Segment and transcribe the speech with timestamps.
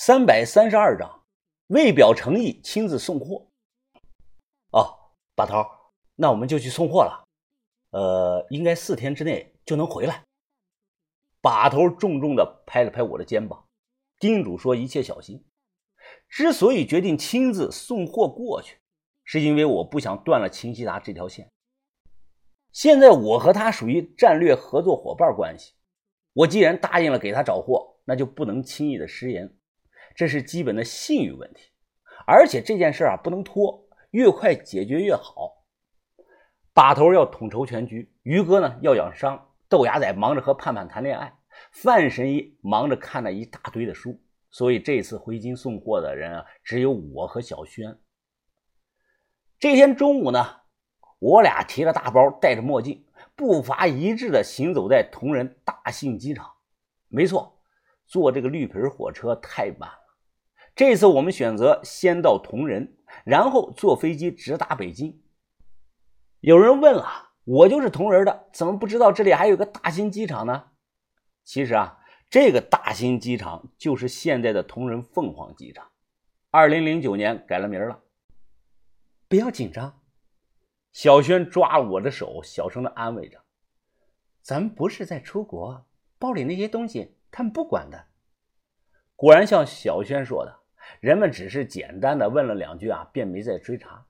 [0.00, 1.24] 三百三十二章，
[1.66, 3.44] 为表诚意，亲自送货。
[4.70, 4.94] 哦，
[5.34, 5.66] 把头，
[6.14, 7.24] 那我们就去送货了。
[7.90, 10.22] 呃，应该四天之内就能回来。
[11.40, 13.66] 把头重重的拍了拍我的肩膀，
[14.20, 15.44] 叮嘱说：“一切小心。”
[16.30, 18.78] 之所以决定亲自送货过去，
[19.24, 21.50] 是因为我不想断了秦希达这条线。
[22.70, 25.74] 现在我和他属于战略合作伙伴关系，
[26.34, 29.52] 我既然答应了给他找货，那就不能轻易的食言。
[30.18, 31.70] 这是基本的信誉问题，
[32.26, 35.64] 而且这件事啊不能拖，越快解决越好。
[36.74, 41.38] 把头要统筹全局，于哥呢要养伤，豆芽仔忙着和盼盼谈恋爱，
[41.70, 44.20] 范神医忙着看了一大堆的书，
[44.50, 47.96] 所以这次回京送货的人啊只有我和小轩。
[49.60, 50.44] 这天中午呢，
[51.20, 56.52] 我俩提着大包，戴着墨镜，步伐一致的行走在同仁大兴机场。
[57.06, 57.56] 没错，
[58.04, 60.07] 坐这个绿皮火车太慢了。
[60.78, 65.20] 这次我们选择先到铜仁，然后坐飞机直达北京。
[66.38, 70.68] 有人问了，我就是铜仁的，怎么不知道这里还有个大兴机场呢？
[71.42, 71.98] 其实啊，
[72.30, 75.90] 这个大兴机场就是现在的铜仁凤凰机场，
[76.52, 78.00] 二零零九年改了名了。
[79.26, 80.00] 不要紧张，
[80.92, 83.40] 小轩抓我的手，小声的安慰着
[84.42, 85.84] ：“咱们不是在出国，
[86.20, 88.06] 包里那些东西他们不管的。”
[89.16, 90.57] 果然像小轩说的。
[91.00, 94.06] 人们只是简单的问了两句啊，便没再追查，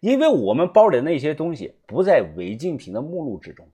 [0.00, 3.70] 因为我们包里那些东西不在违禁品的目录之中。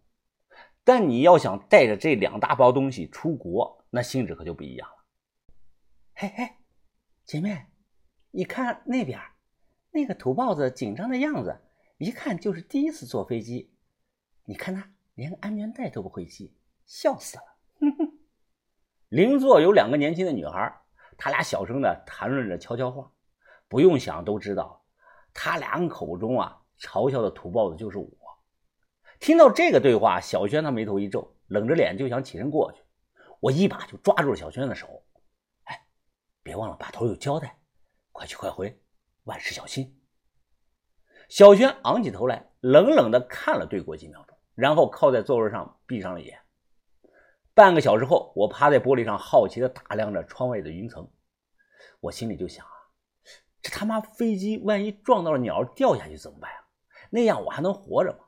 [0.84, 4.96] 但你要想带着这两大包东西出国，那性质可就不一样了。
[6.14, 6.48] 嘿嘿，
[7.24, 7.66] 姐妹，
[8.30, 9.20] 你看那边，
[9.92, 11.56] 那个土包子紧张的样子，
[11.98, 13.72] 一看就是第一次坐飞机。
[14.44, 16.52] 你看他连安全带都不会系，
[16.84, 17.44] 笑死了。
[17.78, 18.18] 哼哼，
[19.08, 20.81] 邻座有两个年轻的女孩。
[21.16, 23.10] 他俩小声的谈论着悄悄话，
[23.68, 24.84] 不用想都知道，
[25.32, 28.08] 他俩口中啊嘲笑的土包子就是我。
[29.20, 32.82] 听到这个对话，小轩他眉头一皱，冷着脸就想起身过去，
[33.38, 35.04] 我一把就抓住了小轩的手。
[35.64, 35.86] 哎，
[36.42, 37.56] 别忘了把头有交代，
[38.10, 38.80] 快去快回，
[39.24, 39.96] 万事小心。
[41.28, 46.38] 小轩昂起头来，冷冷的看了对过几秒钟，然后靠在座位上闭上了眼。
[47.54, 51.06] 半个小时后，我趴在玻璃上，好奇的打量着窗外的云层。
[52.00, 52.72] 我心里就想啊，
[53.60, 56.64] 这他妈飞机万一撞到了鸟掉下去怎么办啊？
[57.10, 58.24] 那样我还能活着吗？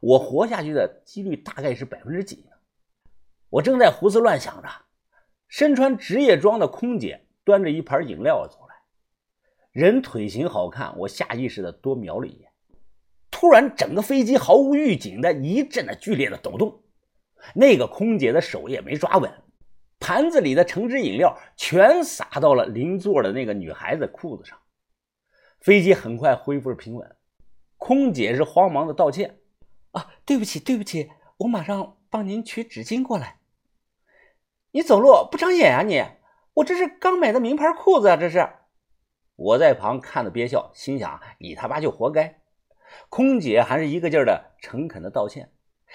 [0.00, 2.56] 我活下去的几率大概是百分之几呢？
[3.50, 4.68] 我正在胡思乱想着，
[5.48, 8.74] 身穿职业装的空姐端着一盘饮料走来，
[9.70, 12.50] 人腿型好看，我下意识的多瞄了一眼。
[13.30, 16.81] 突然，整个飞机毫无预警的一阵的剧烈的抖动。
[17.54, 19.32] 那个空姐的手也没抓稳，
[19.98, 24.58] 盘子里的橙汁饮料全洒到了邻座的那个女孩子裤子上。
[25.60, 27.16] 飞机很快恢复了平稳，
[27.76, 29.38] 空姐是慌忙的道歉
[29.92, 33.38] ：“啊，对不起，对不起，我马上帮您取纸巾过来。”
[34.74, 36.02] 你走路不长眼啊你！
[36.54, 38.48] 我这是刚买的名牌裤子啊，这是。
[39.36, 42.40] 我在旁看着憋笑，心想：你他妈就活该。
[43.08, 45.52] 空姐还是一个劲儿的诚恳的道歉。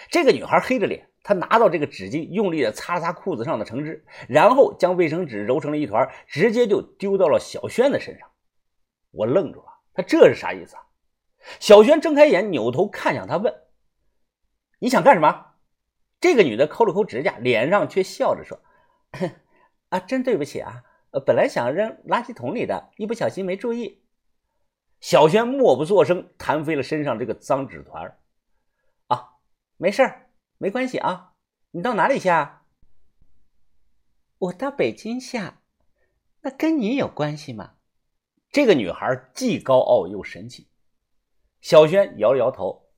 [0.09, 1.09] 这个女孩黑着脸。
[1.23, 8.29] 她拿到这个纸巾，用力的擦了擦裤子上的橙汁，然后将卫生纸揉成了一团，直接就丢到了小轩的身上。
[9.11, 10.83] 我愣住了，他这是啥意思啊？
[11.59, 13.53] 小轩睁开眼，扭头看向他，问
[14.79, 15.47] ：“你想干什么？”
[16.21, 18.61] 这个女的抠了抠指甲，脸上却笑着说
[19.89, 20.83] ：“啊，真对不起啊，
[21.25, 24.01] 本来想扔垃圾桶里的，一不小心没注意。”
[25.01, 28.17] 小轩默不作声，弹飞了身上这个脏纸团。
[29.77, 30.29] 没事儿。
[30.57, 31.33] 没关系啊，
[31.71, 32.63] 你到哪里下？
[34.39, 35.61] 我到北京下，
[36.41, 37.75] 那跟你有关系吗？
[38.49, 40.67] 这个女孩既高傲又神气。
[41.61, 42.89] 小轩摇了摇头，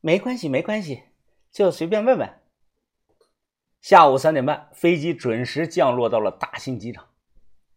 [0.00, 1.04] 没关系，没关系，
[1.50, 2.40] 就随便问问。
[3.80, 7.08] 下午三点半，飞机准时降落到了大兴机场。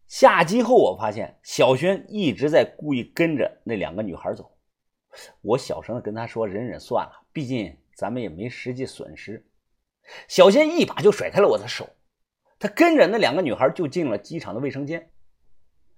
[0.08, 4.51] 下机后，我发现小轩一直在故意跟着那两个女孩走。
[5.40, 9.46] 我小声的跟他说：“忍忍算了，毕竟……”咱们也没实际损失，
[10.26, 11.90] 小仙一把就甩开了我的手，
[12.58, 15.12] 他跟着那两个女孩就进了机场的卫生间。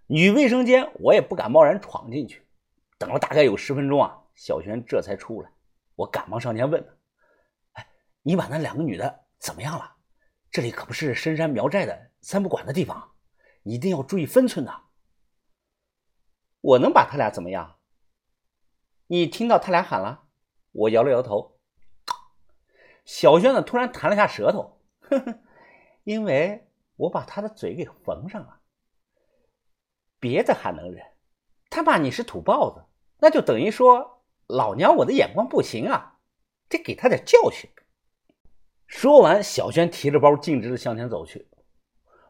[0.08, 2.44] 女卫生间我也不敢贸然闯进去，
[2.98, 5.50] 等了大概有十分钟啊，小轩这才出来。
[5.94, 6.92] 我赶忙上前问他
[7.80, 7.86] ：“哎，
[8.22, 9.94] 你把那两个女的怎么样了？
[10.50, 13.12] 这里可不是深山苗寨的三不管的地方，
[13.62, 14.82] 一定要注意分寸的。”
[16.60, 17.73] 我能把他俩怎么样？
[19.06, 20.24] 你听到他俩喊了？
[20.72, 21.58] 我摇了摇头。
[23.04, 25.38] 小轩呢，突然弹了下舌头，呵呵，
[26.04, 26.66] 因为
[26.96, 28.60] 我把他的嘴给缝上了。
[30.18, 31.04] 别的还能忍，
[31.68, 32.82] 他骂你是土包子，
[33.18, 36.18] 那就等于说老娘我的眼光不行啊，
[36.68, 37.68] 得给他点教训。
[38.86, 41.46] 说完，小轩提着包径直的向前走去。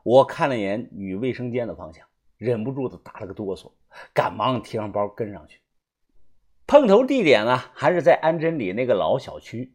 [0.03, 2.05] 我看了眼女卫生间的方向，
[2.37, 3.73] 忍不住的打了个哆嗦，
[4.13, 5.61] 赶忙提上包跟上去。
[6.67, 9.75] 碰头地点呢，还是在安贞里那个老小区。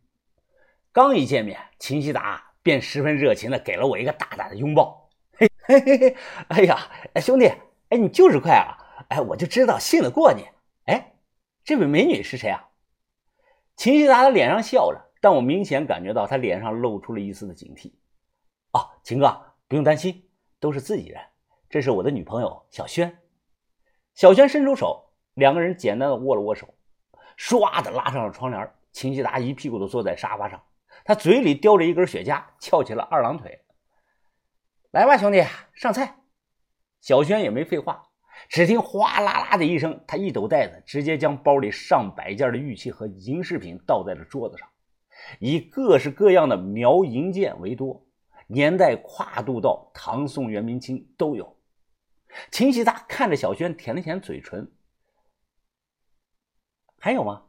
[0.92, 5.10] 刚一见面，秦希达便十分热情的给了我一个大大的拥抱。
[5.38, 6.90] 嘿嘿嘿嘿，哎呀，
[7.22, 7.46] 兄弟，
[7.90, 8.74] 哎，你就是快啊！
[9.10, 10.44] 哎，我就知道信得过你。
[10.86, 11.14] 哎，
[11.64, 12.70] 这位美女是谁啊？
[13.76, 17.94] 秦希达的脸上笑着，但我明显感觉到他脸上露出了一丝的警惕。
[18.72, 20.28] 哦，秦哥，不用担心，
[20.60, 21.22] 都是自己人。
[21.70, 23.20] 这是我的女朋友小轩。
[24.16, 26.74] 小轩伸出手，两个人简单的握了握手。
[27.40, 30.62] 唰的拉上了窗帘，秦希达一屁股都坐在沙发上，
[31.06, 33.62] 他嘴里叼着一根雪茄，翘起了二郎腿。
[34.92, 35.44] 来吧，兄弟，
[35.74, 36.18] 上菜。
[37.00, 38.10] 小轩也没废话，
[38.50, 44.68] 只听哗啦啦的一声，他一抖袋子，直接将包里上百件的玉器和银饰品倒在了桌子上，
[45.40, 48.06] 以各式各样的苗银件为多，
[48.48, 51.56] 年代跨度到唐宋元明清都有。
[52.52, 54.70] 秦希达看着小轩，舔了舔嘴唇。
[57.00, 57.46] 还有吗？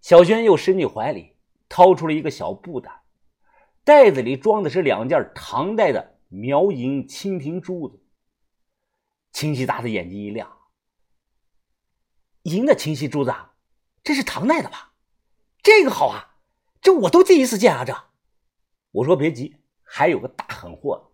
[0.00, 1.34] 小轩又伸进怀里，
[1.68, 3.02] 掏出了一个小布袋，
[3.82, 8.00] 袋子里装的是两件唐代的苗银蜻蜓珠子。
[9.32, 10.56] 清溪达的眼睛一亮
[12.44, 13.34] ：“银的清溪珠子，
[14.02, 14.92] 这是唐代的吧？
[15.62, 16.36] 这个好啊，
[16.80, 17.94] 这我都第一次见啊！”这，
[18.92, 21.12] 我说别急，还有个大狠货。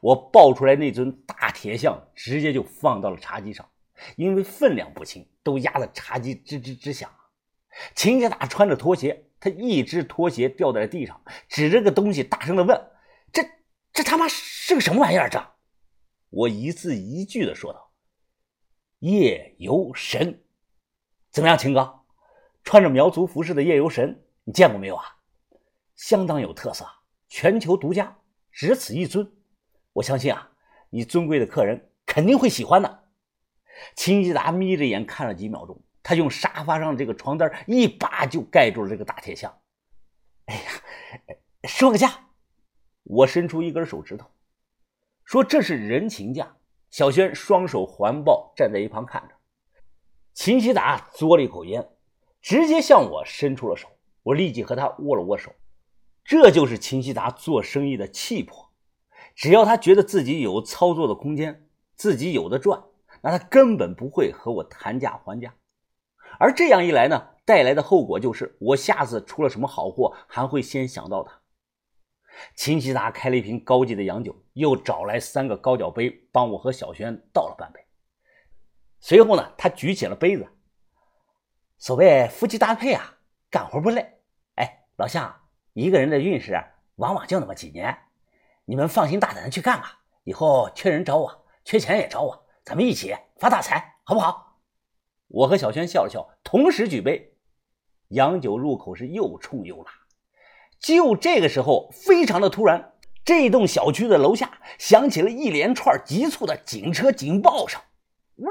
[0.00, 3.68] 我抱出来那尊大铁像，直接就放到了茶几上。
[4.16, 7.10] 因为分量不轻，都压得茶几吱吱吱响。
[7.94, 12.90] 秦家大穿着拖鞋，他一只拖鞋掉在了地上，指着个东西大声的问
[13.32, 13.42] ：“这
[13.92, 15.44] 这他妈是个什么玩意儿？”这，
[16.30, 17.90] 我一字一句的说道
[19.00, 20.44] ：“夜游神，
[21.30, 22.00] 怎么样，秦哥？
[22.62, 25.04] 穿着苗族服饰的夜游神，你见过没有啊？
[25.96, 26.86] 相当有特色，
[27.28, 28.16] 全球独家，
[28.52, 29.30] 只此一尊。
[29.92, 30.50] 我相信啊，
[30.90, 33.02] 你尊贵的客人肯定会喜欢的。”
[33.96, 39.52] 秦基达眯着眼看了几秒钟，他用沙发上这个床单一把就盖住了这个大铁箱。
[40.46, 40.62] 哎呀，
[41.64, 42.26] 说个价！
[43.02, 44.26] 我伸出一根手指头，
[45.24, 46.56] 说这是人情价。
[46.90, 49.34] 小轩双手环抱，站在一旁看着。
[50.32, 51.88] 秦希达嘬了一口烟，
[52.40, 53.88] 直接向我伸出了手。
[54.22, 55.52] 我立即和他握了握手。
[56.24, 58.70] 这就是秦希达做生意的气魄。
[59.34, 62.84] 只要他觉得自己有操作的空间，自己有的赚。
[63.24, 65.54] 那他根本不会和我谈价还价，
[66.38, 71.40] 而这样一来呢，带来的后果就是我下次出了什么好货，还会先想到他。
[72.54, 77.80] 秦其达开了一瓶高级的洋酒，又找来三个高脚杯，帮我和小轩倒了半杯。
[79.00, 80.46] 随后呢，他举起了杯子。
[81.78, 84.18] 所谓夫妻搭配啊，干活不累。
[84.56, 85.34] 哎，老向，
[85.72, 86.62] 一个人的运势
[86.96, 87.96] 往往就那么几年，
[88.66, 90.00] 你们放心大胆的去干吧。
[90.24, 92.43] 以后缺人找我，缺钱也找我。
[92.64, 94.56] 咱们一起发大财，好不好？
[95.28, 97.36] 我和小轩笑了笑，同时举杯。
[98.08, 99.90] 洋酒入口是又冲又辣。
[100.78, 107.78] 就这个时候，非常的突然，这栋小区的楼下响起了一连串急促的警车警报声。
[108.36, 108.46] 呜